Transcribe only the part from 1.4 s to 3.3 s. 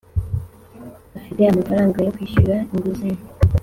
amafaranga yo kwishyura inguzanyo